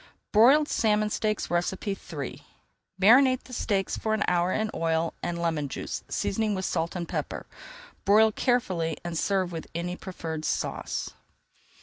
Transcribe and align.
BROILED 0.31 0.67
SALMON 0.67 1.11
STEAKS 1.11 1.47
III 1.51 2.41
Marinate 2.99 3.43
the 3.43 3.53
steaks 3.53 3.99
for 3.99 4.15
an 4.15 4.23
hour 4.27 4.51
in 4.51 4.71
oil 4.73 5.13
and 5.21 5.39
lemon 5.39 5.69
juice, 5.69 6.03
seasoning 6.09 6.55
with 6.55 6.65
salt 6.65 6.95
and 6.95 7.07
pepper. 7.07 7.45
Broil 8.03 8.31
carefully 8.31 8.97
and 9.05 9.15
serve 9.15 9.51
with 9.51 9.67
any 9.75 9.95
preferred 9.95 10.43
sauce. 10.43 11.11